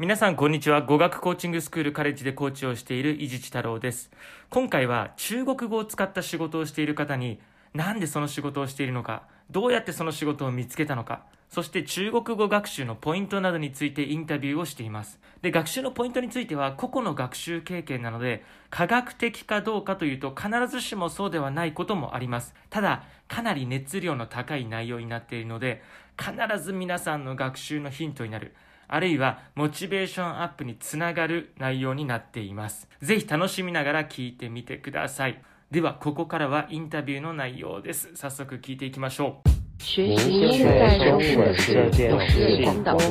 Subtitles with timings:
[0.00, 0.80] 皆さんこんにちは。
[0.80, 4.10] 語学コーチングスクールカレッジでコーチをしている伊地知太郎です。
[4.48, 7.38] 今回は中国語を使った仕事をしている方に
[7.74, 15.20] なんでその仕事をしているのかどうやってその仕事を見つけたのかそして中国語学習のポイントなどについてインタビューをしています。
[15.42, 22.54] で学習のポイントについては個々の学習経験なので科学的かどうかというと必ずしもそうではないこともあります。
[22.70, 25.82] ただかなり熱量の高い内容になっているので
[26.18, 28.54] 必ず皆さんの学習のヒントになる。
[28.92, 32.88] あるいはモチベーションアップにつながる内容になっています。
[33.00, 35.40] ぜひ楽しみながら聞いてみてください。
[35.70, 38.10] では、ここからはインタビューの内容です。
[38.16, 39.50] 早速聞いていきましょう。
[39.78, 40.98] 学習在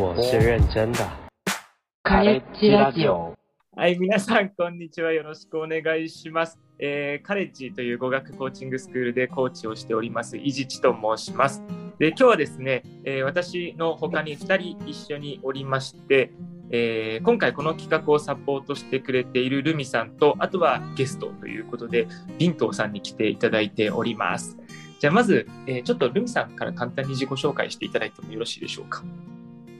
[0.01, 0.99] 我是认真的。
[2.03, 3.38] カレッジラジオ。
[3.75, 5.13] はい、皆さん、こんにちは。
[5.13, 6.59] よろしくお願いします。
[6.79, 11.61] えー、カレッジという語学コーチングスクールでコーチをしております、伊地知と申します。
[11.99, 16.33] で今日はですね、えー、私の他に2人一緒におりまして、
[16.71, 24.57] えー、今回この企画をサポートしてくれているルミさんとあとはゲストということでビントーさんに来ていただいております
[24.99, 29.03] じゃあまず、え、ちょっとルミさんから簡単に自己紹介していただいてもよろしいでしょうか？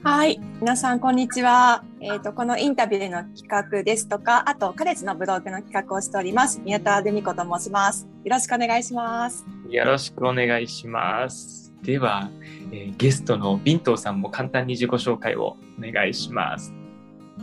[0.02, 0.40] はい。
[0.60, 1.84] 皆さん、こんにちは。
[2.00, 6.58] えっ、ー、と、このインタビューの企画ですとか、あと、カレッジのブログの企画をしております。
[6.64, 8.08] 宮田ルミ子と申します。
[8.24, 9.44] よろしくお願いします。
[9.68, 11.74] よろしくお願いします。
[11.82, 12.30] では、
[12.72, 16.72] えー、ゲストのビントーさんも簡単に自己紹介をお願いします。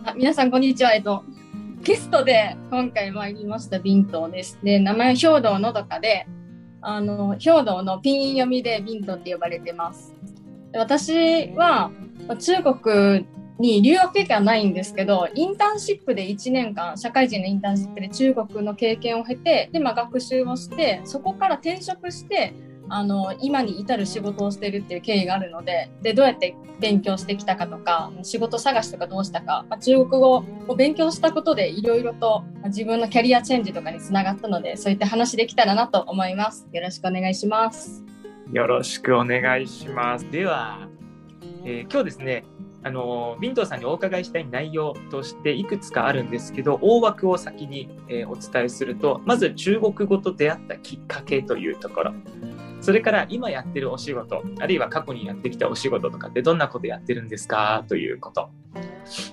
[0.03, 0.95] あ皆さんこんにちは。
[0.95, 1.23] えっと
[1.83, 4.57] ゲストで今回参りましたビントーです。
[4.63, 6.25] で名前兵道のどかで、
[6.81, 10.16] あの兵道のピン読みでビントって呼ばれてます。
[10.73, 11.91] 私は
[12.39, 13.25] 中国
[13.59, 22.53] に留学経験はないんですけどインターンシップで1年間社会人のインターンシップで中国の経験を経てで、まあ、学習をしてそこから転職して
[22.89, 36.67] あの今に至る仕事をしてるっていう経緯があるのででどうやって勉強してきたかとか仕事探しとかどうしたか、まあ、中国語を勉強したことでいろいろと自分のキャリアチェンジとかにつながったのでそういった話できたらなと思います。
[36.71, 38.03] よろしくお願いします。
[38.51, 40.87] よろしくお願いしますでは、
[41.65, 42.45] えー、今日ですね
[42.83, 52.13] あのビントさんにお伺いしたい内容としていくつかあるんですけど大枠を先に、えー、お伝えするとまず中国語と出会ったきっかけというところ
[52.81, 58.49] それから今やってるお仕事、あるいは過去にやってきたお仕事とかってどんなことやってるんですかということ。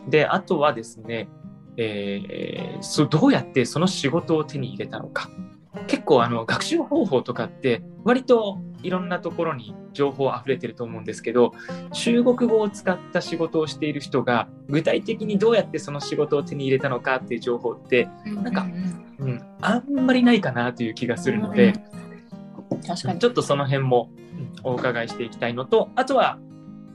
[0.08, 1.28] で、あとはですね、
[1.76, 5.30] えー、どうやってその仕事を手に入れたのか。
[5.86, 11.52] 結構あの学習方法とかって割といろんなところに情報あふれてると思うんですけど
[11.92, 18.66] 中国語を使った仕事をしている人が具体的にどうやってその仕事を手に入れたのかっていう情報ってなんか、
[19.18, 21.72] うん、あんまりないかなという気がするので、
[22.86, 24.10] 確かにちょっとその辺も
[24.62, 26.38] お伺いしていきたいのとあとは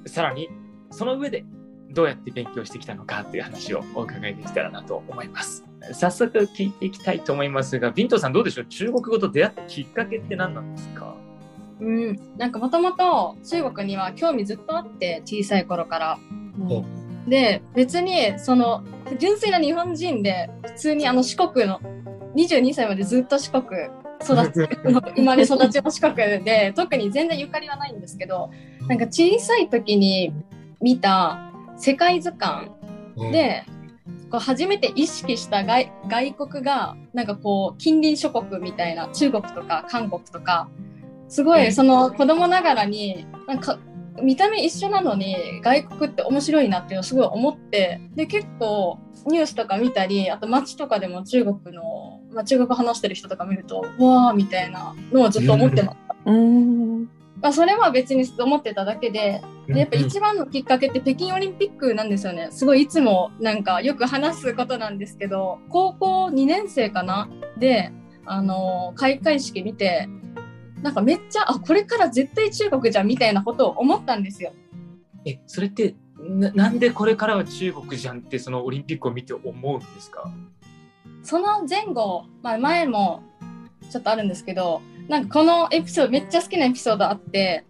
[0.05, 0.49] さらに
[0.91, 1.45] その上で
[1.91, 5.68] どうやって勉強してきたのかっていう話をお伺いできたらなと思います。
[5.93, 8.65] 早速聞いていきたいと思いますが、ビントさんどうでしょう？
[8.65, 11.15] 中国語と出会ったきっかけって何なんですか？
[11.79, 16.19] うん、なんかもともと中国には興味ずっとあって小さい頃から。
[16.59, 16.63] う。
[16.63, 18.83] ん、で別にその
[19.19, 21.79] 純粋な日本人で普通にあの四国の
[22.35, 23.63] 22歳までずっと四国
[24.21, 24.67] 育ち
[25.15, 28.51] 生まれ育ちの近くで特に全然ゆかりはないんですけど
[28.87, 30.33] なんか小さい時に
[30.81, 32.69] 見た世界図鑑
[33.31, 33.63] で、
[34.29, 40.69] こう初めて意識した外外国がなんかこう近隣諸国みたいな中国とか韓国とか
[41.27, 43.79] すごいその子供ながらになんか
[44.21, 56.15] 見た目一緒なのに外国って面白いなっていうのをすごい思ってで結構ニュースとか見たりあと街とかでも中国の、まあ、中国話してる人とか見るとわーみたいなのをずっと思ってました。
[56.25, 62.49] うんまあ、それは別に思ってただけででやっぱ一番のきっかけって北京オリンピックなんですよね。
[62.51, 67.29] すごいいつもなんかよく話すことなんですけど高校2年生かな？
[67.57, 67.91] で
[68.25, 70.09] あの開会式見て
[70.81, 74.53] なんかめっちゃあこれから絶対中国じゃんみたいなことを思ったんですよ。
[75.25, 80.29] えそれってななんでこれからは中国じゃんってそのオリンピックを見て思うんですか？
[81.23, 83.23] その前後、まあ、前も
[83.89, 87.65] ちょっとあるんですけどなんかこのエピソードめっちゃ好きなエピソードあって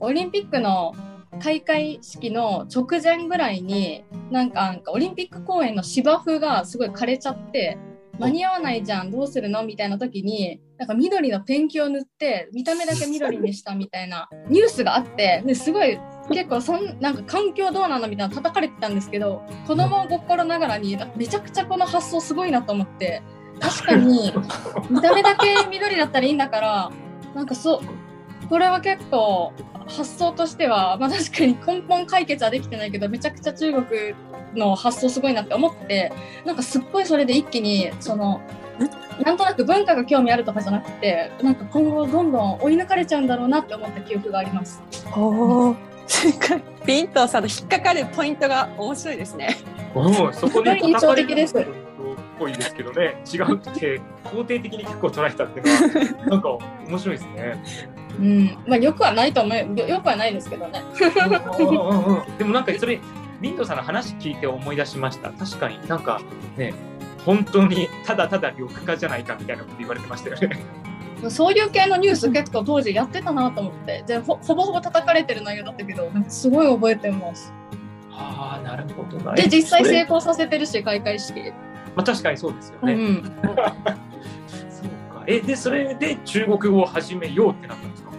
[0.00, 0.94] オリンピックの
[1.40, 7.78] 開会式の直前ぐらいになんかオリンピック公園の芝生がすごい枯れちゃって
[8.18, 15.98] 間に合わないじゃんどうするのみたいな時になんか緑のペンキを塗って見た目だけ緑にしたみたいな ニュースがあってですごい
[16.30, 23.22] 結構そんなんか環境どうなのみたいな叩かれてたんですけど子供心ながらにめちゃくちゃこの発想すごいなと思って
[23.64, 24.32] 確かに
[24.90, 26.92] 見た目だけ緑だったらいいんだから
[27.34, 29.52] なんかそうこれは結構
[29.86, 33.86] 発想としては、まあ、確かに根本解決はできてないけどめちゃくちゃ中国
[34.54, 36.12] の発想すごいなって思って
[36.44, 38.40] なんかすっごいそれで一気にその
[39.24, 44.82] なんとなく文化が興味あるとかじゃなくてなんか今後どんどん追い抜かれちゃうんだろうなって思った記憶があります。
[45.16, 45.76] おお。
[46.06, 46.62] すごい。
[46.84, 49.56] ビントさんの引っかかるポイントが面白いですね。
[49.94, 51.54] おお、そこで印象的です
[52.44, 57.62] ぽいですけどね、違うって肯定的に結構捉えたっていうのは なんか面白いですね。
[58.18, 60.82] うん、まあよくはないと思うよよくはないですけどね。
[61.00, 63.00] うんうんうんでもなんかそれ
[63.40, 65.30] ビントさんの話聞いて思い出しました。
[65.30, 66.20] 確かになんか
[66.56, 66.74] ね、
[67.24, 70.58] 本当にただただ緑化じゃないかみたいなこと言われてましたよね。
[71.30, 77.52] そういう系のニュース結構当時やってたなと思ってでほほぼほぼ叩かれてる内容だったけどすごい覚えてます。
[78.16, 79.32] ああ、なるほどな。
[79.32, 81.52] で実際成功させてるし開会式。
[81.96, 82.92] まあ確かにそうですよね。
[82.94, 83.22] うん、
[84.68, 85.24] そうか。
[85.26, 88.10] え、で、それで中国語を始めようってなったんですか？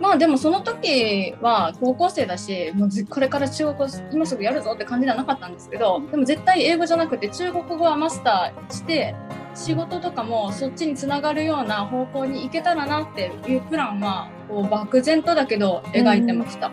[0.00, 9.14] まあでもその時は高校生だしもうずこれから中国語今すぐやるぞって感じではなかったんですけどでも絶対英語じゃなくて中国語はマスターして
[9.54, 16.70] 仕事とかもそっちにつながるような方向に行けたらなっていうプランはこう漠然とだけど描いてました。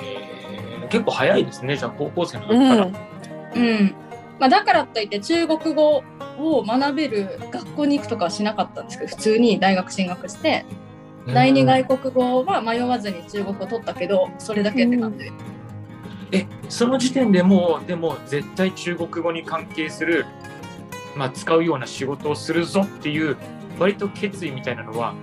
[0.00, 2.84] へー結構早いですね、じゃあ高校生の時うから。
[2.86, 2.94] ん。
[3.56, 3.94] うん
[4.40, 6.02] まあ、だからといって中国語
[6.38, 10.64] を学べる学校に行くとかはしなかったんですけど普通に大学進学して
[11.26, 15.30] 第二外国語は迷わずに中国語を取ったけどそれだけって感じ。
[16.32, 20.24] え、その時点でもう、でも絶対中国語に関係する、
[21.16, 23.36] まあ使うような仕事をするぞっていう、
[23.80, 25.14] 割と決意みたいなのは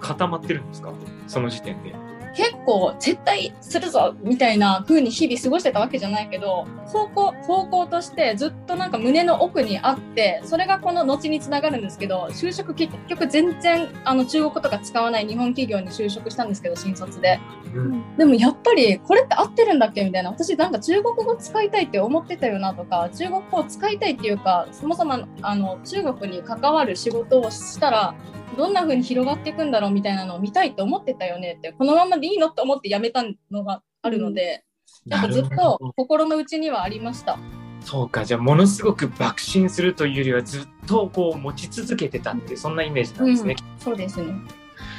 [0.00, 0.92] 固まってるんですか？
[1.26, 1.94] その時点で。
[2.34, 17.40] 結構絶対するぞみたいな風に日々過ごしてたわけじゃないけど方向方向としてずっとなんか胸の奥にあってそれがこの後につながるんですけど就職結局全然あの中国語とか使わない日本企業に就職したんですけど新卒で。
[17.74, 18.16] うん。
[18.16, 20.30] でもやっぱりこれって合ってるんだっけみたいな。
[20.30, 28.14] 私なんか中国語使いたいって思ってたよなとか中国語を使いたいっていうかそもそもあの中国に関わる仕事をしたら
[28.56, 34.64] どんな風に広がっていくんだろうみたいなのを見たいって思ってたよねってこのままでいいのって思って辞めたのがあるので、
[35.06, 37.38] やっぱずっと心の内にはありました。
[37.80, 43.56] そうか、じゃあものすごく爆心するというよりはずっとこう持ち続けてたってそんなイメージなんですね。
[43.78, 44.34] そうですね。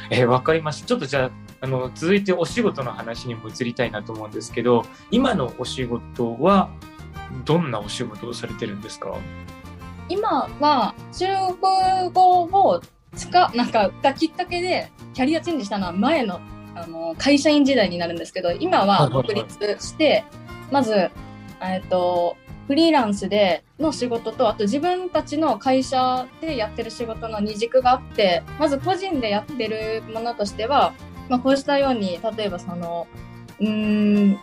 [0.09, 0.88] えーわかりました。
[0.88, 1.31] ちょっとじゃあ
[1.62, 6.69] あの続いてお仕事の話にも移りたいなと思うんですけど、今のお仕事は
[7.45, 9.15] どんなお仕事をされてるんですか？
[10.09, 11.27] 今は中
[11.59, 12.81] 国語を
[13.15, 16.41] 使なんかがきっかけでキャリアチェンジしたのは前の
[16.75, 20.23] あの会社員時代になるんですけど今は独立して
[20.71, 21.12] まず
[21.62, 22.38] えっと
[22.68, 30.94] フリーランスでの仕事とあと自分たちの会社でやってる仕事の二軸があってまず個人でやってるものとしては、
[31.27, 33.07] まあ、こうしたように例えばその
[33.59, 33.67] うー
[34.33, 34.39] ん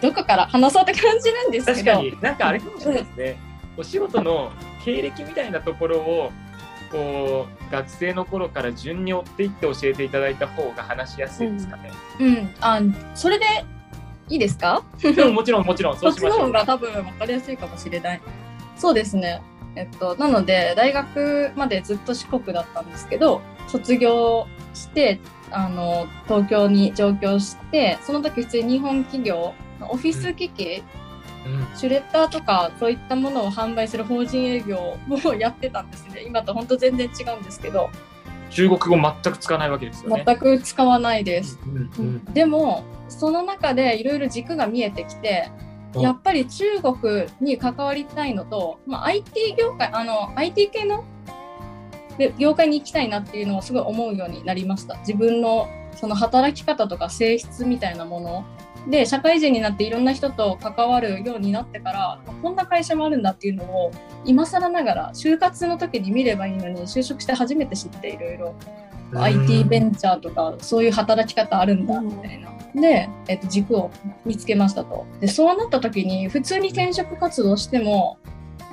[0.00, 1.92] どこから話そうって感じなんですけど。
[1.92, 3.36] 確かになんかあれかもしれないですね。
[3.76, 4.50] お仕事の
[4.84, 6.32] 経歴みたいなところを
[6.92, 11.90] こう学生の頃から順に追っていって教えていただいた方が話しやすいですかね。
[12.20, 12.80] うん、あ
[13.14, 13.46] それで
[14.28, 14.84] いいですか？
[15.00, 16.52] でももちろんもちろんそそうっちの方しましょう。
[16.52, 18.20] が多分分かりやすいかもしれない。
[18.76, 19.42] そうですね。
[19.74, 25.18] えっと、なので、大学までずっと四国だったんですけど、卒業して、
[25.50, 30.82] あの、東京に上京して、その時普通に日本企業、オフィス機器、
[31.46, 36.22] うんシュレッダーとかそういったものを販売する法人営業をやってたんですね。
[36.26, 37.90] 今と本当全然違うんですけど、
[38.50, 40.24] 中国語全く使わないわけですよね。
[40.26, 41.58] 全く使わないです。
[41.66, 45.50] うんうんでも、その中でいろいろ軸が見えてきて、
[45.94, 51.04] やっぱり中国に関わりたいのと、まあ、IT 業界、あの、IT 系の
[52.18, 54.96] で業界に行きたいなっていうのをすごい思うようになりました。
[54.98, 58.44] 自分のその働き方とか性質みたいなもの
[58.88, 63.92] で、社会人になっていろんな人と関わるようになってから、こんな会社もあるんだっていうのを、
[64.24, 68.54] 今更ながら、就活の時に見ればいいのに、就職して初めて知っていろいろ。
[69.14, 72.50] IT ベンチャーとかそういう働き方あるんだみたいな。
[72.74, 73.90] で、えっと、軸を
[74.24, 75.04] 見つけましたと。
[75.20, 78.18] でそうなった時に普通に転職活動しても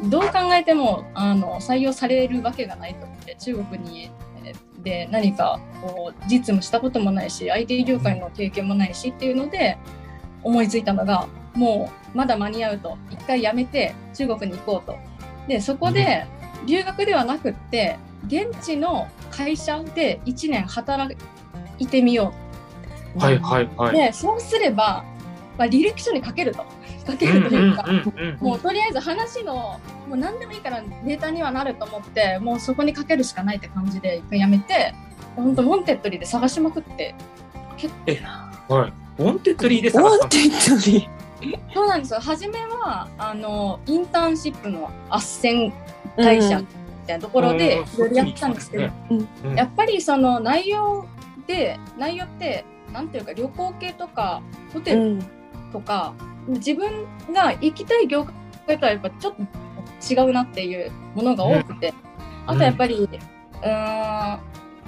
[0.05, 4.11] どう考えてもあの採用されるわけがないと思って中国に
[4.45, 9.77] えーで何かこう実務したこともないし IT 業界の経験もないしっていうので
[10.43, 14.97] 思いついたのがもうまだ間に合うと一回やめて中国に行こうと。
[15.47, 16.25] でそこで
[16.65, 21.15] 留学ではなくって現地の会社で1年働
[21.79, 22.33] いてみよ
[23.17, 23.93] はいはいはう。
[23.93, 23.97] い。
[23.97, 25.03] でそうすれば、
[25.57, 26.63] まあ、履歴書に書けると。
[27.07, 27.85] 書けるというか、
[28.39, 34.93] もうとりあえず話のもう何でもいいからネタにはなると思ってもうそこに書けるしかないって感じで一回やめて
[35.35, 37.15] 本当ウォンテッドリーで探しまくって
[38.67, 38.93] はい。
[39.19, 40.23] ウォンテッドリーで探したの？
[40.23, 41.09] ウォンテッドリ
[41.73, 42.19] そうなんですよ。
[42.21, 45.73] 初めは、あの、インターンシップの斡旋
[46.15, 46.67] 会社み
[47.05, 47.85] たいなところでうん。
[47.85, 48.89] いろいろやったんですけど、
[49.43, 49.55] うん。
[49.55, 51.05] やっぱりその内容
[51.47, 54.41] で、内容って、なんていうか、旅行系とか、
[54.73, 55.25] ホテルうん。
[55.71, 56.13] とか、
[56.47, 58.25] 自分が行きたい業
[58.67, 59.41] 界とはやっぱちょっと
[60.13, 61.93] 違うなっていうものが多くて、
[62.47, 64.39] あとやっぱり、うーん、ま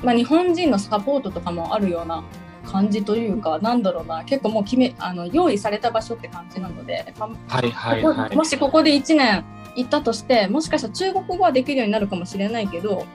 [0.05, 2.23] あ、日本人のサポートとかもあるような
[2.65, 8.29] 感じというか、なんだろうな、結構もう決め、あの、用意された場所って感じなので、まあはいはいこはい。
[8.29, 9.43] こもしここで1年
[9.75, 13.05] 行ったとして、もしかしたら中国語はできるようになるかもしれないけど、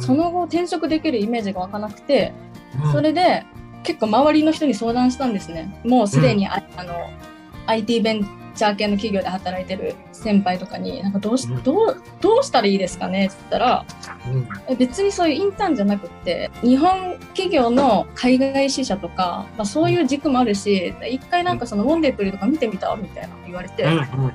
[0.00, 2.32] その後転職できるイメージが湧かなくて、
[2.84, 3.44] うんそれで
[3.84, 5.80] 結構周りの人に相談したんですね。
[5.84, 6.94] もうすでにあ、あの
[7.66, 11.62] IT ベンチャー系の企業で働いてる先輩とかに、なんかどうしうん。
[11.62, 13.84] どうどうしたらいいですかねって言ったら、
[14.26, 14.48] うん。
[14.68, 23.86] え別にそういうインターンじゃなくって、日本企業の海外支社とか、まあ、そういう軸もあるし、一回なんかそのウォンデプリとか見てみたみたいなの言われて、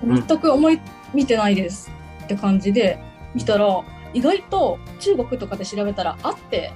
[0.03, 0.79] 全く思い
[1.13, 1.91] 見てないです
[2.25, 2.99] って感じで
[3.33, 3.83] 見たら
[4.13, 6.71] 意外と中国とかで調べたらあって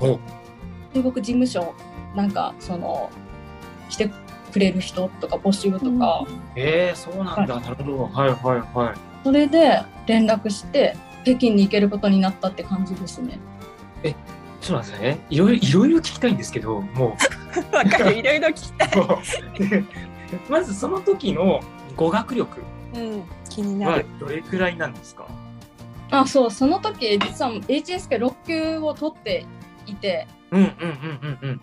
[0.00, 0.18] お。
[0.94, 1.74] 中国事務所
[2.14, 3.10] なんかその
[3.88, 4.10] 来て
[4.54, 7.58] くれる人とか募集とか、えー、そうなんだ。
[7.60, 8.04] なるほど。
[8.04, 8.94] はいはいはい。
[9.24, 13.40] それで連絡して北京に行けることになったって感じですね。
[14.60, 15.18] そうなんですね。
[15.28, 17.16] いろいろいろいろ聞きたいんですけど、も
[17.72, 19.84] わかるいろいろ聞きたい。
[20.48, 21.60] まずその時の
[21.96, 22.60] 語学力
[22.94, 24.06] うん、気になはる。
[24.20, 25.26] どれくらいなんですか？
[26.10, 29.44] あそうその時実は HSK6 級を取って
[29.86, 31.60] いてうんうんうんうんうん。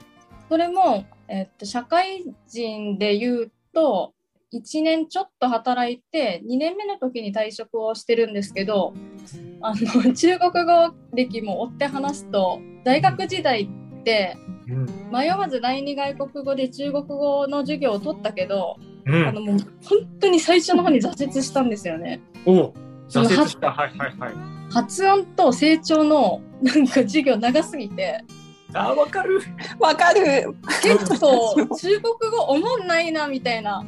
[0.50, 4.14] それも、えっと、社会人で言うと、
[4.54, 8.94] 1年ちょっと働いて、2年目の時に退職をしてるんですけど、
[9.62, 14.36] あの、 中国語歴も追って話すと、大学時代って、
[14.68, 19.28] うん迷わず第二外国語で中国語の授業を取ったけど、うん。
[19.28, 22.22] あの、もう本当に最初の方に挫折したんですよね。
[22.46, 22.74] お
[23.10, 23.72] 挫折した。
[23.72, 24.34] はいはいはい。
[24.70, 28.24] 発音と成長のなんか授業長すぎて、
[28.74, 29.42] あーわかる。
[29.80, 30.56] わかる。
[30.82, 33.84] 結構中国語おもんないなみたいな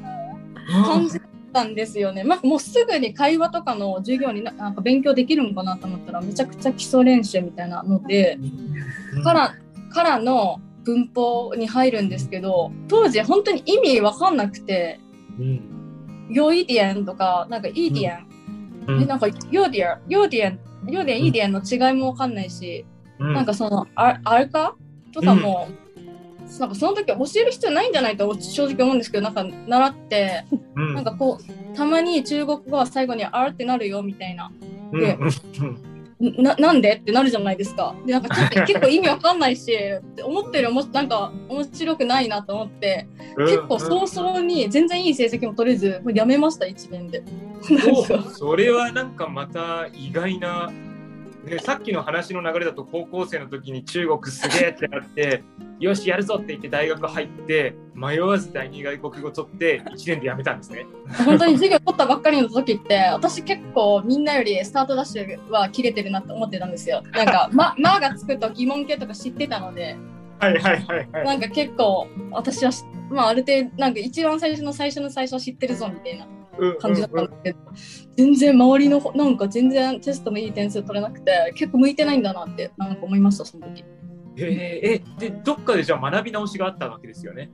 [0.86, 2.24] 感じだったんですよね。
[2.24, 8.38] まあ、もうすぐに会話とかの授業にななんか勉強できるのかなと思ったらめちゃくちゃ基礎練習みたいなので、
[9.16, 9.24] うん。
[9.24, 9.56] から
[9.92, 15.00] からの文法に入るんですけど当時本当に意味わかんなくて
[15.40, 15.62] うん
[15.96, 19.04] 「有一点」とかなんか「一点」うん。
[19.04, 22.86] えなんか「有点」「有点」「有点」「一点」の違いもわかんないし、
[23.20, 23.34] うん。
[23.34, 24.76] なんかそのあアル化
[25.14, 25.70] とかも、
[26.60, 30.96] なんかその時は教える必要ないんじゃないと正直思うんですけどなんか習ってうん。
[30.96, 34.52] なんかこうたまに中国語は最後に「あ」ってなるよみたいな。
[34.92, 35.00] うん。
[35.00, 36.94] でうんななんで？
[36.94, 37.94] ってなるじゃないですか。
[38.06, 39.74] でなんかちょっと 結構意味わかんないし
[40.24, 43.08] 思ってるもなんか面白くないなと思って
[43.40, 47.24] 結構早々に全然いい成績も取れずもうやめました1年で。
[48.32, 50.72] それはなんかまた意外な、
[51.44, 55.44] ね、さっきの話の流れだと高校生の時に中国すげえってなって
[55.80, 60.86] よしやるぞって言って大学入って迷わず第二外国語取って1年で辞めたんですね。
[61.26, 67.02] 本当に授業取ったばっかりの時って私結構みんなよりスタートダッシュは切れてるなって思ってたんですよ。
[67.12, 69.98] なんか「ま」まがつくと疑問形とか知ってたので
[70.40, 71.26] はいはいはいはい。
[71.26, 76.43] なんか結構私はしまあある程度なんか一番最初の最初の最初は知ってるぞみたいなうん
[76.80, 77.60] 感じだったうんんですけど、
[78.16, 83.84] 全然周りのなんか全然テストのいい点数取れなくて結構向いてないんだなってなんか思いましたその時。
[84.36, 87.52] へええでどっかでじゃあ学び直しがあったわけですよね。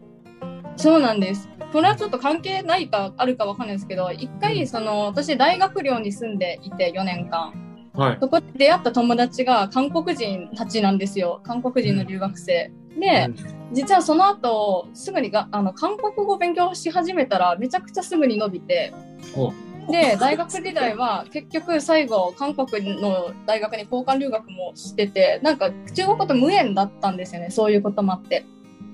[0.75, 1.50] そうなんです。
[1.74, 7.53] これはちょっと関係ないかあるかわかんないですけど、一回その私大学寮に住んでいて4年間。
[7.94, 8.18] はい。
[8.22, 11.41] そこで出会った友達が韓国人たちなんですよ。
[11.44, 12.72] 韓国人の留学生。
[13.00, 13.29] で、
[13.72, 18.94] 実はその後、すぐにがあの韓国語を勉強し始めたら、めちゃくちゃすぐに伸びて
[19.34, 19.53] ほ、
[19.91, 27.50] で、大学時代は結局最後、韓国の大学に交換留学もしてて、なんか中国語と無縁だったんですよね。
[27.50, 28.46] そういうこともあって。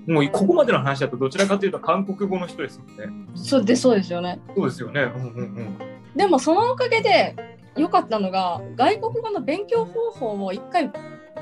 [0.07, 3.27] もうここまでの話だとどちらかというと韓国語の人ですもんね。
[3.35, 4.39] そうで、そうですよね。
[4.55, 5.01] そうですよね。
[5.01, 5.77] うんうんうん。
[6.15, 7.35] でもそのおかげで
[7.75, 10.91] 良かったのが、外国語の勉強方法を一回、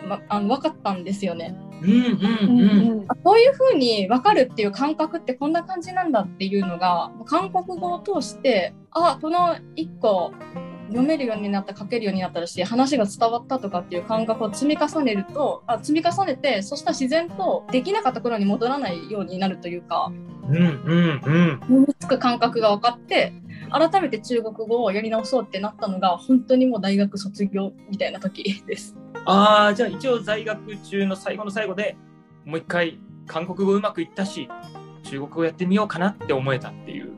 [0.07, 1.55] ま、あの分かったんですよね。
[1.81, 3.05] うんうんうん。
[3.07, 10.31] あこういう風に分かるっていう感覚ってこんな感じなんだっていうのが韓国語を通してあこの1個
[10.89, 20.11] 読めるようになった書けるようになったし話が伝わったとかっていう感覚を積み重ねるとあ積み重ねてそしたら自然とできなかった頃に戻らないようになるというか
[20.49, 21.61] うんうんうん。
[21.67, 23.33] 身につく感覚が分かって
[23.71, 28.95] 改めて中国語をやり直そうってなったのが本当にもう大学卒業みたいな時です。
[29.25, 31.95] ああ、じゃあ一応在学中の最後の最後で
[32.45, 34.49] もう一回韓国語うまくいったし、
[35.03, 37.13] 中国語やってみようかなって思えたっていう。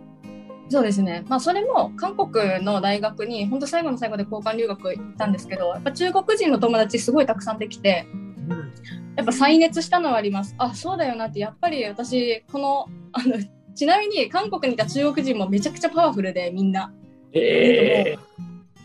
[0.70, 1.24] そうですね。
[1.28, 8.08] まあそれも韓国の大学に本当最後の最後で交換留学行ったんですけど、やっぱ中国人の友達すごいたくさんできて、
[8.50, 8.74] うん
[9.16, 10.56] やっぱ再熱したのはあります。
[10.58, 13.38] あ、そうだよなって、やっぱり私、この、あの、
[13.74, 16.94] ちなみに韓国にいた中国人もめちゃくちゃパワフルでみんな。
[17.32, 18.18] え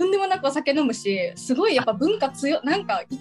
[0.01, 3.19] とんでもなくお酒飲むし、すごいやっぱ文化強い、なんか勢い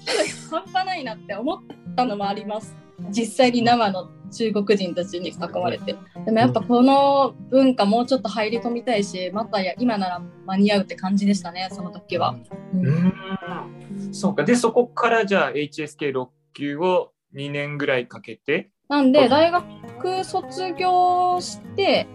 [0.49, 1.59] 半端ないなって思っ
[1.97, 2.73] たのもあります。
[3.09, 5.97] 実際に生の中国人たちに囲まれて。
[6.25, 12.37] でもやっぱこの文化もうちょっと入り込みたいし、またや今なら間に合うって感じでしたね、その時は。
[12.73, 14.45] ーうんそうか。
[14.45, 22.07] で、そこからじゃあ HSK6 級を2年ぐらいかけて、なんで、大学卒業して、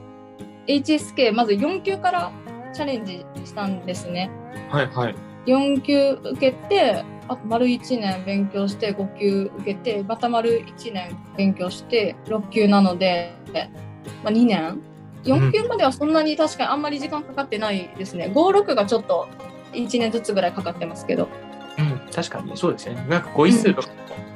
[0.67, 2.33] HSK、まず4級から
[2.73, 4.31] チャレンジしたんですね。
[4.75, 5.15] はいはい。
[5.47, 13.35] 4級受けて、あと丸1年勉強して、5級受けて、また丸1年勉強して、6級なので、
[14.25, 14.81] まあ、2年
[15.23, 18.33] ?4 級まではそんなに確かにあんまり時間かかってないですね。
[18.35, 19.29] 5、6がちょっと
[19.73, 21.29] 1年ずつぐらいかかってますけど。
[21.79, 23.07] うん、確かにそうですね。
[23.09, 23.83] なんか語彙数が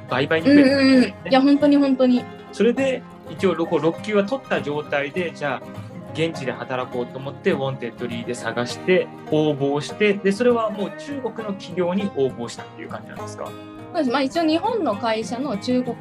[0.09, 1.03] 倍々に増うんえて、うんうん。
[1.03, 2.23] いや、本当に本当に。
[2.53, 13.45] それで一応こう6級は取った状態で、じゃあ現地で働こうと思って、ウォンテッドリーで探して、応募して、で、それはもう中国の企業に応募したっていう感じなんですか？
[13.45, 13.51] そ
[13.93, 14.09] うです。
[14.11, 15.95] まあ一応日本の会社の中国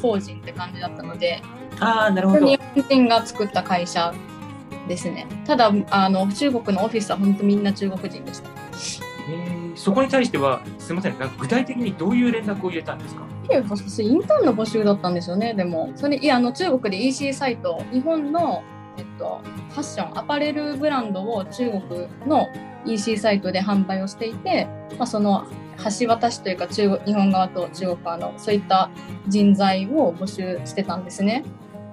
[0.00, 1.40] 法人って感じだったので、
[1.80, 2.46] ああ、なるほど。
[2.46, 4.12] 日本人が作った会社
[4.88, 5.26] ですね。
[5.46, 8.50] ただ、あの、中国のオフィスは本当みんな中国人でした。
[9.30, 13.22] えーそこに対しては、すみません、具体的にどういう連絡を入れたんですか？
[13.50, 13.56] イ
[14.14, 15.90] ンターンの募集だったんですよね、でも。
[15.96, 18.62] それ、いや、あの、中国で EC サイト、日本の、
[18.98, 22.48] えっと、ファッション、アパレルブランドを中国の
[22.84, 24.66] EC サイトで販売をしていて、
[24.98, 25.46] まあ、その、
[26.00, 28.90] 橋渡しというか中国、日本側と中国側のそういった
[29.28, 31.44] 人材を募集してたんですね。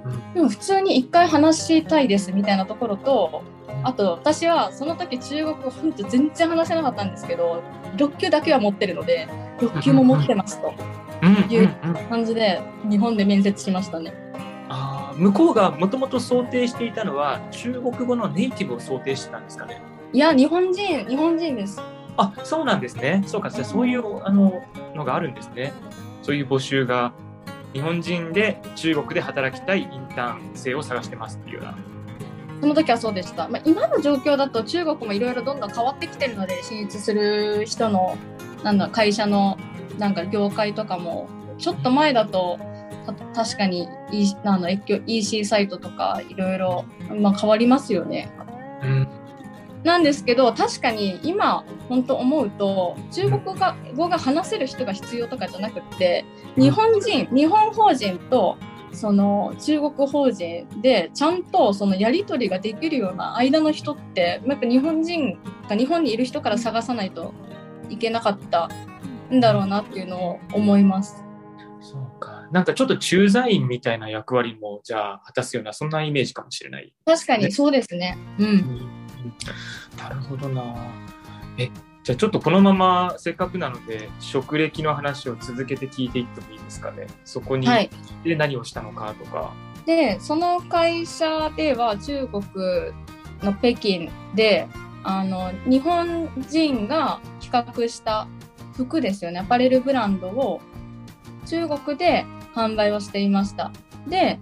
[0.06, 0.34] うん。
[0.34, 3.44] でも普通に一回話したいですみたいなところと、
[3.84, 7.64] あと私はその時中国語本当全然話せなかったんですけど、
[7.96, 9.28] 6級だけは持ってるので、
[9.60, 10.74] 6級も持ってますと
[11.22, 11.52] うん。
[11.52, 11.70] いう
[12.10, 14.29] 感じで日本で面接しましたね。
[15.20, 19.82] 向こうがもともと想定していたのは、中国語のネイティブを想定してたんですかね？
[20.14, 21.82] いや、日本人、日本人です。
[22.16, 23.22] あそうなんですね。
[23.28, 24.64] そうか、じゃあそういうあの
[24.96, 25.74] のがあるんですね。
[26.24, 27.12] そういう募集が、
[27.74, 31.78] 日本人で中国で働きたいインターン生を探してますっていうような。
[32.62, 33.48] その時はそうでした。
[33.50, 38.18] まあ、今の状況だと中国もいろいろどんどん変わってきてるので、進出する人の、
[38.64, 39.58] なんだ、会社の、
[39.98, 41.28] なんか業界とかも、
[41.58, 42.69] ちょっと前だと、た
[43.14, 46.86] 確かに、E- あの EC サイトとかいろいろ、
[47.20, 48.30] まあ、変わりますよね。
[48.84, 49.08] うん
[49.84, 56.26] なんですけど確かに今本当思うと中国が語が話せる人が必要とかじゃなくって
[56.58, 58.58] 日本人日本法人と
[58.92, 67.34] その中国法人でちゃんとそのやり取りができるような間の人ってやっぱ日本人が日本にいる人から探さないと
[67.90, 68.70] いけなかった
[69.32, 71.24] んだろうなっていうのを思います。
[72.52, 76.94] なんかちょっと駐在員みたいな役割もじゃあ果たすような、そんなイメージかもしれない。
[77.06, 78.18] 確かにそうですね。
[78.40, 78.82] うん。
[79.98, 80.76] なるほどな。
[81.58, 81.70] え、
[82.04, 87.08] じゃあちょっとこのまませっかくなので、職歴の話を続けて聞いていってもいいですかね？
[87.26, 87.90] そこにはい。
[88.24, 89.54] で何をしたのかとか。
[89.86, 92.44] でその会社では中国
[93.42, 94.68] の北京で
[95.04, 98.28] あの日本人が企画した
[98.76, 100.62] 服ですよねアパレルブランドを
[101.48, 102.26] 中国で
[102.60, 103.72] 販売をしていました
[104.08, 104.40] で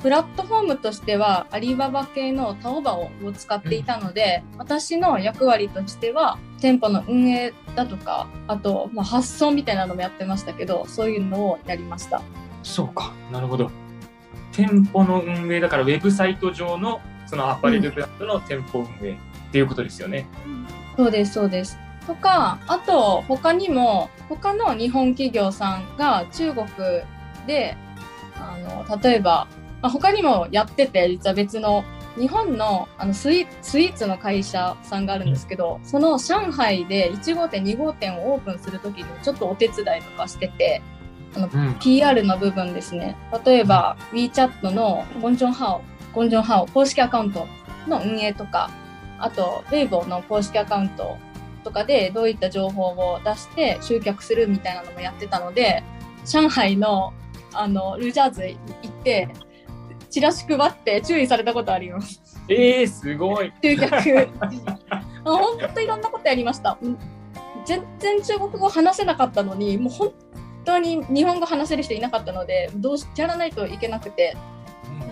[0.00, 12.20] プラットフォームとしてはアリババ系のタオバオを使っていたので、私の役割としては店舗の運営だとかあと、まあ、発送みたいなのもやってましたけどそういうのをやりました
[12.62, 13.12] そうか。
[13.30, 13.70] なるほど。
[14.52, 19.16] 店舗の運営だから、ウェブサイト上のそのアパレルブランドの店舗運営っ
[19.52, 20.26] ていうことですよね。
[20.96, 21.78] そうです、そうです。
[22.06, 26.66] とか、あと、他にも、他の日本企業さんが中国
[27.46, 27.76] で、
[28.36, 29.46] あの、例えば、
[29.80, 31.84] まあ、他にもやってて、実は別の、
[32.18, 40.82] 日本のあのスイスイーツの会社さんがあるんですけど、その上海で1号店、2号店をオープンするときにちょっとお手伝いとかしてて、
[41.36, 41.74] うん。
[41.80, 43.16] PR の部分ですね。
[43.44, 45.82] 例えば、WeChat のゴンジョンハオ、
[46.14, 47.46] ゴンジョンハオ公式アカウント
[47.88, 48.70] の運営とか、
[49.18, 51.16] あと、ウェイボーの公式アカウント
[51.64, 55.82] とかでどういった情報を出して集客するみたいなのもやってたので、
[56.26, 57.14] 上海の、
[57.54, 59.28] あの、ルジャーズ行って、
[60.10, 62.20] チラシ配って注意されたことあります。
[62.48, 63.52] えー、すごい。
[63.62, 64.28] 集客。
[65.24, 66.78] 本当いろんなことやりました。
[66.80, 66.98] うん
[67.64, 70.12] 全然中国語話せなかったのに、もう本
[70.64, 74.36] 当に日本語話せる人いなかったので、どうしやらないといけなくて、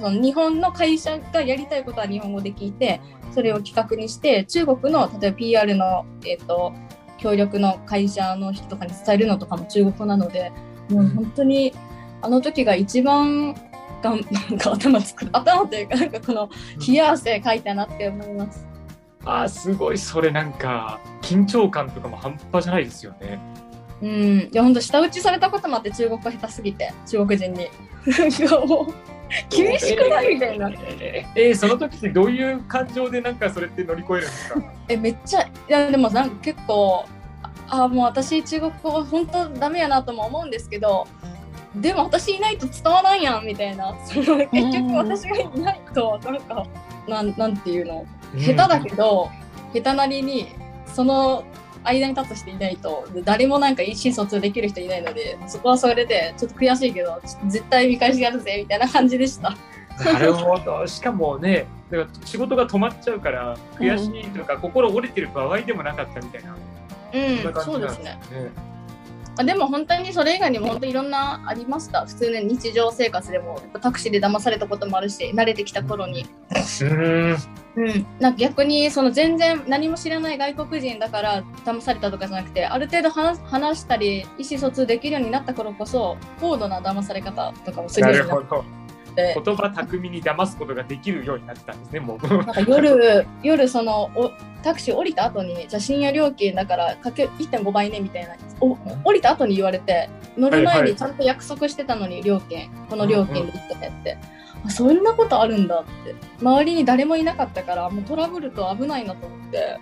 [0.01, 3.01] その日本の会社がやりたいことは日本語で聞いて
[3.33, 6.73] それを企画にして中国の例えば PR の、えーと、
[7.19, 10.53] 協力の会社の人とかに伝えるのとかも中国語なので
[10.89, 11.73] もう本当に
[12.23, 13.55] あの時が一番
[14.03, 16.51] がん なんか頭つく頭というかなんかこの
[16.87, 18.67] 冷や汗かいたなって思います。
[19.25, 23.39] あすごいそれなんか緊張感とかも半端じゃないですよね。
[24.01, 27.69] うん、いや本当舌打ちされたこともあって中国が下手すぎて中国人に。
[29.49, 30.71] 厳しくないみたいな。
[30.71, 34.63] えー、えー、その時ってどういう感情でなんかそれって乗り越えるんですか？
[34.89, 37.05] えめっちゃいやでもなんか結構
[37.69, 41.07] あもう私中国語本当ダメやなとも思うんですけど
[41.75, 43.95] でも私いないと伝わらんやんみたいな。
[44.05, 46.67] その結局私がいないとなんか
[47.09, 48.07] なんなんていうの。
[48.37, 49.29] 下手だけど、
[49.73, 50.49] 下手なりに
[50.87, 51.45] その
[51.83, 53.07] 間に立つ人いないと。
[53.25, 59.55] 誰もなんか意思疎通できる人いないのでそこはそれでちょっと悔しいけど絶対見返しやるぜみたいな感じでした。
[60.05, 60.87] なるほど。
[60.87, 66.57] しかもねだから仕事が止まっちゃうから悔しいとか、うん、心折れてる場合でもなかったみたいな。
[67.13, 68.19] うん、そうですね。
[69.41, 72.05] あでも本当にそれ以外にも本当いろんなありました。
[72.05, 76.27] 普通の日常生活でもタクシーで騙されたこともあるし慣れてきた頃に。
[77.77, 78.07] うん。
[78.19, 88.61] なんか逆にその全然何も知らない外国人だから騙されたとかじゃなくてある程度話したり意思疎通できるようになった頃こそ高度な騙され方とかもするようにな
[89.11, 92.27] って言葉巧みに騙すことができるようになったんですね、もう。
[92.27, 94.31] なんか夜、夜そのお
[94.63, 104.19] タクシー降りた後に、じゃあ深夜料金だからかけ1.5倍ねみたいなお、降りた後に言われて、乗る前にちゃんと約束してたのに、料金、この料金で行ってねって。
[104.63, 106.15] あそんなことあるんだって。
[106.43, 109.79] 周りに誰もいなかったからもうトラブルと危ないなと思って。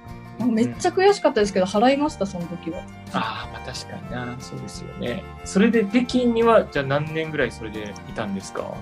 [0.47, 2.85] めっちゃ悔しかったですけど、うん、払いましたその時は。
[3.13, 4.37] ああまあ確かにな。
[4.39, 5.25] そうですよね。
[5.45, 8.73] それで北京にはじゃあ何年ぐらいそれでいたんですか？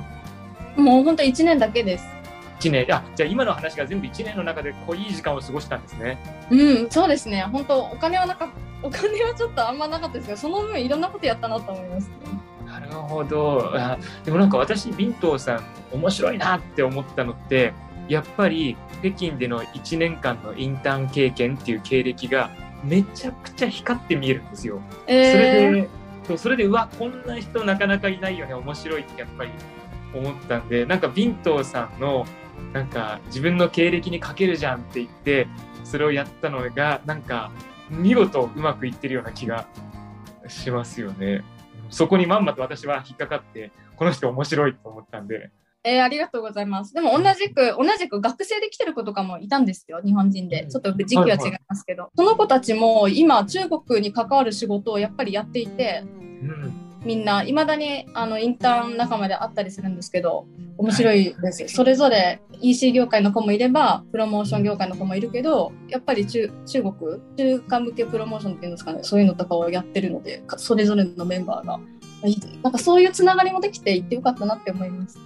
[0.76, 2.04] もう本当1年だけです。
[2.60, 6.18] 1年あじゃあ今の話が全部1年の中で濃い時間を過ごしたんですね。
[6.50, 8.48] うんそうですね本当お金はなか
[8.82, 12.14] お金はちょっとあんまなかったですけどその分いろんなことやったなと思います、ね、
[12.66, 17.72] なるほどあでもなんか私ビントーさん面白いなって思ったのって
[18.08, 22.50] やっぱり北京での1年間のインターン経験っていう経歴が
[22.84, 24.80] めちゃくちゃ光って見えるんですよ。
[25.06, 29.50] えー、それでそれでうわこんな人なかなかいないよね面白いってやっぱり
[30.18, 32.26] 思ったんでなんかビントーさんの
[32.72, 35.46] なんか自分の経歴にかけるじゃんって言って
[35.84, 37.50] それをやったのがなんか
[37.90, 39.66] 見事うまくいってるような気が
[40.48, 41.42] しますよね。
[41.90, 45.50] そこにまんまと私は引っかかってこの人面白いと思ったんで。
[45.84, 46.92] えー、ありがとうございます。
[46.92, 50.66] でも同じく、同じく学生で来てる子とかもいたんですよ、日本人で。
[50.66, 52.02] ちょっと時期は違いますけど。
[52.02, 66.94] はいはい、その子たちも今、中国に関わる仕事をやっぱりやっていて、うんみんないまだにあのインターン仲間であったりするんですけど面白いです、はい、それぞれ EC 業界の子もいればプロモーション業界の子もいるけどやっぱり中中国
[67.36, 71.78] 中華向けプロモーションっていうんですかねそういうのとかをやってるのでそれぞれのメンバーが
[72.62, 75.20] なんかそういうつながりもできていってよかったなって思います。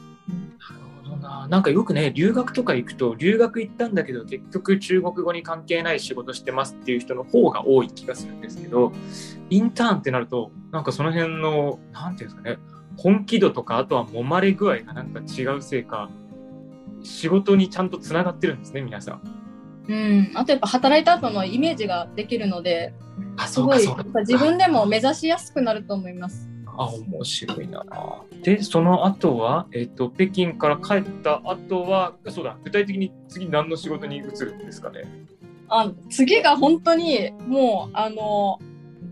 [1.20, 8.92] ななんかよくね留学とか行くと留学行ったんだけど結局中国語に関係ない仕事してますっていう人の方が多い気がするんですけど
[9.50, 16.10] インターンってなるとなんかその辺の何て言うんですかね本気度とかあとは揉まれ具合がなんか違うせいか
[17.02, 19.22] 仕事にちゃんとつながってるんですね皆さん。
[19.88, 22.94] うん、あとやっぱ働いた後のイメージができるので
[23.46, 26.49] すごい自分でも目指しやすくなると思います。
[26.82, 27.84] あ、面白いな。
[28.42, 35.04] で、その後は、えっ、ー、と、北京から帰った後は、そうだ、具体的に次何の仕事に移るんですかね？
[35.70, 38.58] あ次が本当にもうあの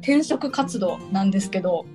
[0.01, 1.87] 転職活動なんですけど、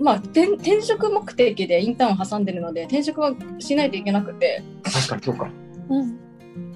[0.00, 4.62] まあ転職目的でインターンを挟んでるので転職はしないといけなくて。
[4.82, 5.50] 確かにそうか、
[5.88, 6.18] うん、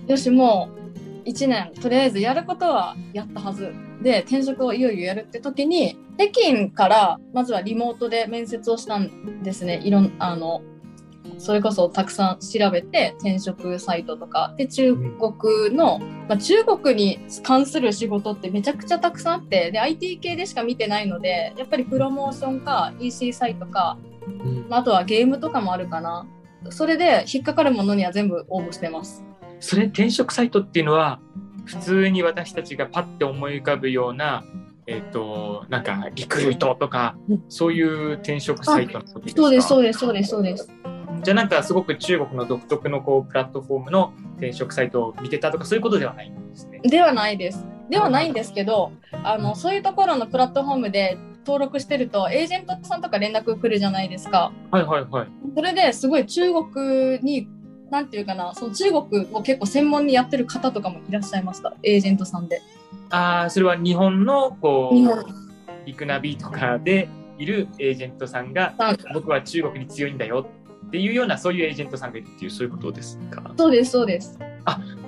[0.06, 0.70] よしも
[1.26, 9.80] う1年とりあえずやることはやったはずで転職をいよいよやるって時に北京からまずはリモートで面接をしたんですね。
[9.84, 10.62] いろんあの
[11.38, 14.54] それこそたくさん調べて転職サイトとか。
[14.56, 19.70] で中国の、まあ、中国に関する仕事ってめちゃくちゃたくさんあって。
[19.70, 23.98] で IT 系でしか見てないのでやっぱりプロモーションか EC サイトか、
[24.68, 26.26] まあ、あとはゲームとかもあるかな。
[26.70, 29.24] それで引っかかるものには全部応募してます。
[29.60, 31.20] それ転職サイトっていうのは
[31.64, 34.44] 普通に私たちがパッて思い浮かぶような
[34.86, 37.16] えっ、ー、と、なんか、リクルートとか、
[37.48, 39.42] そういう転職サイトのことですか？
[39.42, 40.70] そうです、そうです、そうです、そうです。
[41.22, 46.80] じゃあなんかすごく中国の独特のこうプラットフォームの転職サイトを見てたとかそういうことではないんですね。
[46.82, 47.64] ではないです。
[47.88, 54.52] ではないんですけど、あのそういうところのプラットフォームで登録してるとエージェントさんとか連絡来るじゃないですか。
[54.70, 55.28] はいはいはい。
[55.54, 57.48] それですごい中国に
[57.90, 62.60] なんていうかなその中国を結構専門にやってる方とかもいらっしゃいましたエージェントさんで。
[63.10, 68.74] ああ、それは日本のこう、リクナビとかでいるエージェントさんが、
[69.12, 70.46] 僕は中国に強いんだよ
[70.86, 73.52] っていうような、そういうエージェントさんがいるっていう、そういうことですか？
[73.56, 74.38] そうですそうです。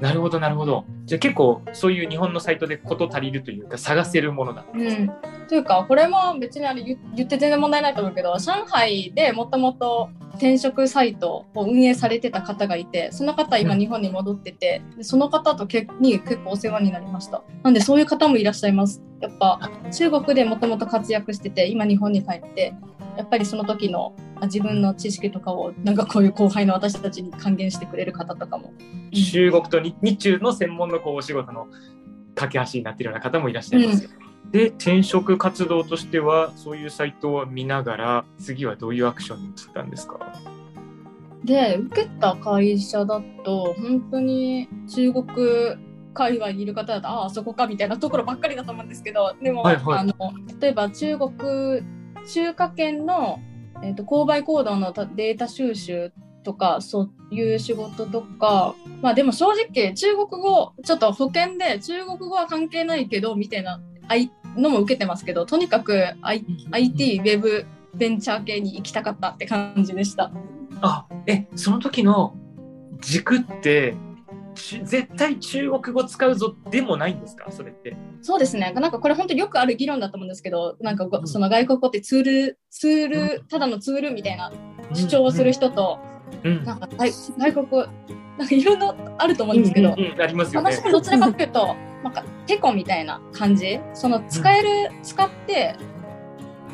[0.01, 0.85] なるほど、なるほど。
[1.07, 4.65] じゃあ結構、そういう日本のサイトで事足りるというか、探せるものだ。
[4.75, 5.11] うん、
[5.49, 13.79] というかこれも別にあれ言言って全然問題ないと思うけど上海でもともと転職サイトを運営されてた方がいてその方今うん。
[13.79, 17.43] 日本に戻っててでその方とけに結構お世話になりました。
[17.63, 19.03] なんでそういう方もいらっしゃいます。
[19.21, 22.75] やっぱ中国でもともと活躍してて今日本に帰って
[23.17, 28.73] やっぱりその時のあ自分の知識とかをなんかこういう後輩の私たちに還元してくれる方とかも。
[29.13, 31.69] 中国と日日中の専門のこうお仕事の
[32.35, 34.11] 架け橋になっているような方もいらっしゃいますよ。
[34.51, 40.21] で、転職活動としては、そういうサイトを見ながら、次はどういうアクションに移ったんですか？
[41.45, 45.27] で受けた会社だと本当に中国
[46.13, 49.99] 界隈にいる方だとああそこかみたいなところばっかりだと思うんですけどでも、はいはい。
[50.01, 50.15] あの
[50.61, 51.31] 例えば中国
[52.27, 53.41] 中華圏の、
[53.83, 56.13] えー、と購買行動のたデータ収集
[56.43, 63.81] とかそういう仕事とかまあでも正直中国語ちょっと保険で中国語は関係ないけどみたいな
[64.57, 70.31] のも受けてますけどとにかく、I、IT ウェブベンチャー系に行きたかったって感じでした。
[70.83, 72.35] あ、え、その時の
[73.01, 74.06] 軸って、ち
[74.57, 77.51] 絶対中国語使うぞでもないんですか？
[77.51, 77.97] それって。
[78.23, 78.73] そうですね。
[78.75, 81.29] なんかこれ本当によくある議論だと思うんですけど、なんかごうん。
[81.29, 84.53] その外国語ってツール、ツール、ただのツールみたいな
[84.93, 85.99] 主張をする人と、
[86.43, 87.87] うん、なんか外外国語、
[88.39, 90.21] なんかいろんなあると思うんですけど、うんうんうん。
[90.21, 90.71] ありますよね。
[90.91, 95.77] どちらかというと、なんかテコみたいな感じ、その使える、使って、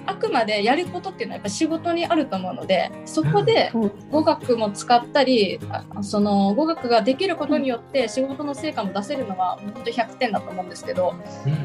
[0.07, 11.15] あくまでやることっていうのはやっぱ仕事にあると思うので、そこでうん語学も使ったり、あその語学ができることによって仕事の成果も出せるのは本当100点だと思うんですけど、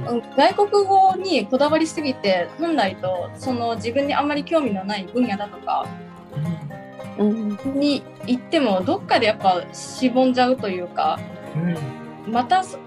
[0.08, 0.22] うん。
[0.36, 5.86] 外国語にこだわりすぎて本来とその自分にあんまり興味のない分野だとか
[7.18, 7.58] うん。
[7.74, 11.20] に行ってもどっかでやっぱしぼんじゃうというか
[12.26, 12.32] うん。
[12.32, 12.78] またそ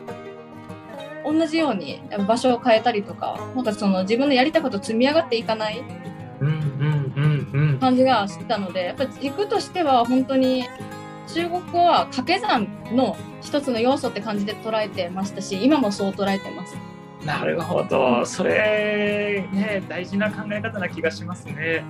[1.24, 5.82] 同じように場所を変えたりとかなんかその自分のやりたいこと積み上がっていかない
[7.80, 10.64] 感じがしたのでやっぱ軸としては本当に
[11.26, 16.76] 中国語は掛け算の一つの要素って感じで捉えてましたし今もそう捉えてます。
[17.24, 18.24] なるほど。
[18.24, 21.84] それ、ね、大事な考え方な気がしますね。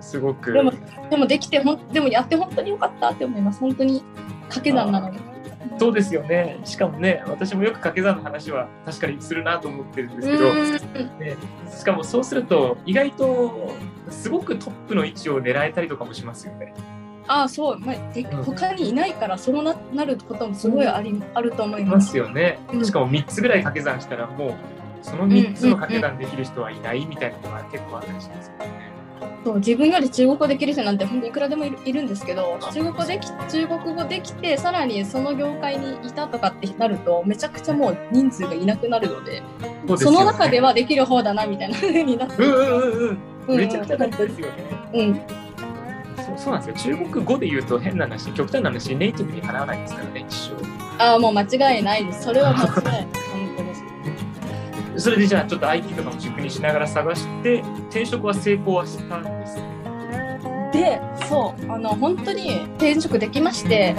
[0.00, 0.52] すごく。
[0.52, 0.72] でも
[1.08, 4.02] でもできてほんでもやって本当によかったって思います本当に
[4.48, 5.35] 掛け算なので。
[5.78, 6.58] そうですよね。
[6.64, 10.72] しかもね、私もよく掛け算の話は確かにするなと思ってるんですけど、うん
[11.18, 11.36] ね、
[11.70, 13.74] しかもそうすると意外と
[14.10, 16.74] すごくトップの位置を狙えたりとかもしますよね。
[17.28, 17.96] ああそう、まあ、
[18.44, 21.94] 他にいないからそうななることもすごいあり、あると思いいま。
[21.94, 22.76] ますすよねう。
[22.78, 24.54] んしかも3つぐらい掛け算したらもう
[25.02, 28.95] その3つの掛け算できる人はいないみたいなのが結構あったりしますよね。
[29.46, 39.44] そう自分より中国語できる人なんて本当にいくらでもいるいるんですけど中国語でき中国語できてさらにその業界にいたとかってなるとめちゃくちゃもう人数がいなくなるので
[39.86, 43.18] そねその中ではできる方だなみたいな風になってうんうんうんうん。
[43.46, 44.64] うんめちゃくちゃ大事ですよね。
[44.94, 46.96] うんそうそうなんですよ。
[46.96, 50.76] 中国語で言うと変な話、極端な話、ネイティブにかなわないですからね、一生。
[50.98, 53.25] ああもう間違いないですそれは間違いない
[54.98, 59.56] それでじゃあちょっと IT とかも軸にしながら探して転職は成功はしたんです
[60.72, 63.94] でそうあの本当に転職できまして。